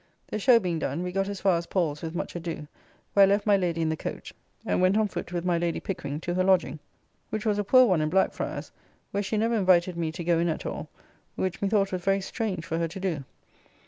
The 0.29 0.39
show 0.39 0.57
being 0.57 0.79
done, 0.79 1.03
we 1.03 1.11
got 1.11 1.27
as 1.29 1.41
far 1.41 1.59
as 1.59 1.67
Paul's 1.67 2.01
with 2.01 2.15
much 2.15 2.35
ado, 2.35 2.67
where 3.13 3.21
I 3.21 3.27
left 3.29 3.45
my 3.45 3.55
Lady 3.55 3.81
in 3.83 3.89
the 3.89 3.95
coach, 3.95 4.33
and 4.65 4.81
went 4.81 4.97
on 4.97 5.07
foot 5.07 5.31
with 5.31 5.45
my 5.45 5.59
Lady 5.59 5.79
Pickering 5.79 6.19
to 6.21 6.33
her 6.33 6.43
lodging, 6.43 6.79
which 7.29 7.45
was 7.45 7.59
a 7.59 7.63
poor 7.63 7.85
one 7.85 8.01
in 8.01 8.09
Blackfryars, 8.09 8.71
where 9.11 9.21
she 9.21 9.37
never 9.37 9.53
invited 9.53 9.95
me 9.97 10.11
to 10.13 10.23
go 10.23 10.39
in 10.39 10.49
at 10.49 10.65
all, 10.65 10.89
which 11.35 11.61
methought 11.61 11.91
was 11.91 12.01
very 12.03 12.19
strange 12.19 12.65
for 12.65 12.79
her 12.79 12.87
to 12.87 12.99
do. 12.99 13.23